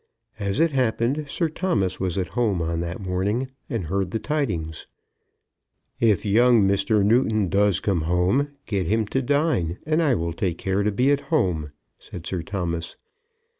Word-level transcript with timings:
As 0.39 0.59
it 0.59 0.71
happened, 0.71 1.29
Sir 1.29 1.47
Thomas 1.47 1.99
was 1.99 2.17
at 2.17 2.29
home 2.29 2.59
on 2.59 2.79
that 2.79 2.99
morning, 2.99 3.51
and 3.69 3.85
heard 3.85 4.09
the 4.09 4.17
tidings. 4.17 4.87
"If 5.99 6.25
young 6.25 6.63
Mr. 6.67 7.05
Newton 7.05 7.49
does 7.49 7.79
come, 7.79 8.47
get 8.65 8.87
him 8.87 9.05
to 9.05 9.21
dine, 9.21 9.77
and 9.85 10.01
I 10.01 10.15
will 10.15 10.33
take 10.33 10.57
care 10.57 10.81
to 10.81 10.91
be 10.91 11.11
at 11.11 11.19
home," 11.29 11.69
said 11.99 12.25
Sir 12.25 12.41
Thomas. 12.41 12.95